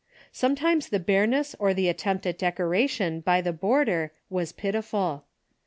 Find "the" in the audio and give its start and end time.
0.89-0.99, 1.75-1.87, 3.39-3.53